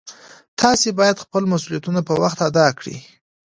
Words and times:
تاسې 0.61 0.87
باید 0.99 1.23
خپل 1.23 1.43
مسؤلیتونه 1.53 1.99
په 2.07 2.13
وخت 2.21 2.39
ادا 2.49 2.67
کړئ 2.79 2.97